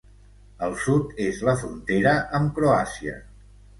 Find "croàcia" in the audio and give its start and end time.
2.59-3.19